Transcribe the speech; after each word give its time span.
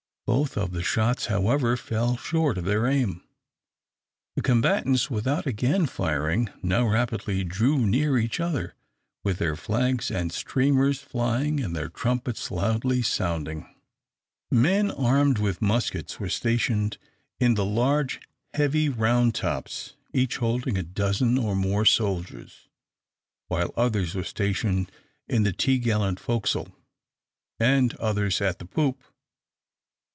Both 0.27 0.55
of 0.55 0.71
the 0.71 0.81
shots, 0.83 1.25
however, 1.25 1.75
fell 1.75 2.15
short 2.15 2.57
of 2.57 2.63
their 2.63 2.87
aim. 2.87 3.21
The 4.37 4.41
combatants, 4.41 5.11
without 5.11 5.45
again 5.45 5.87
firing, 5.87 6.49
now 6.63 6.87
rapidly 6.87 7.43
drew 7.43 7.85
near 7.85 8.17
each 8.17 8.39
other, 8.39 8.73
with 9.25 9.39
their 9.39 9.57
flags 9.57 10.09
and 10.09 10.31
streamers 10.31 11.01
flying 11.01 11.59
and 11.61 11.75
their 11.75 11.89
trumpets 11.89 12.49
loudly 12.49 13.01
sounding. 13.01 13.75
Men 14.49 14.89
armed 14.89 15.37
with 15.37 15.61
muskets 15.61 16.17
were 16.17 16.29
stationed 16.29 16.97
in 17.41 17.55
the 17.55 17.65
large 17.65 18.21
heavy 18.53 18.87
round 18.87 19.35
tops, 19.35 19.97
each 20.13 20.37
holding 20.37 20.77
a 20.77 20.83
dozen 20.83 21.37
or 21.37 21.57
more 21.57 21.83
soldiers, 21.83 22.69
while 23.49 23.73
others 23.75 24.15
were 24.15 24.23
stationed 24.23 24.93
in 25.27 25.43
the 25.43 25.51
topgallant 25.51 26.21
forecastle, 26.21 26.69
and 27.59 27.95
others 27.95 28.39
at 28.39 28.59
the 28.59 28.65
poop. 28.65 29.03